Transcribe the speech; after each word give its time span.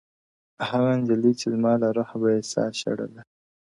هغي 0.69 0.91
نجلۍ 0.99 1.31
چي 1.39 1.45
زما 1.53 1.73
له 1.81 1.87
روحه 1.97 2.15
به 2.21 2.29
یې 2.35 2.41
ساه 2.51 2.71
شړله” 2.79 3.21